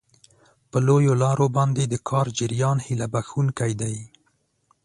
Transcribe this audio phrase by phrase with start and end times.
[0.69, 3.97] په لویو لارو باندې د کار جریان هیله بښونکی دی.